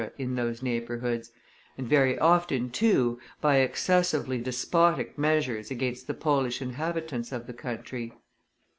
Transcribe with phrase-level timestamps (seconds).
[0.17, 1.31] in those neighborhoods,
[1.77, 8.11] and very often, too, by excessively despotic measures against the Polish inhabitants of the country.